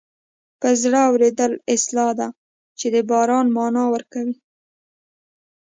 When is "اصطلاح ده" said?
1.73-2.27